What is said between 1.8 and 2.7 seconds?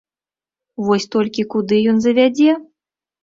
ён завядзе?